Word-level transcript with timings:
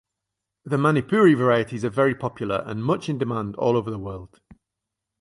The 0.65 0.77
Manipuri 0.77 1.35
varieties 1.37 1.85
are 1.85 1.91
very 1.91 2.15
popular 2.15 2.63
and 2.65 2.83
much 2.83 3.07
in 3.07 3.19
demand 3.19 3.55
all 3.57 3.77
over 3.77 3.91
the 3.91 3.99
world. 3.99 4.39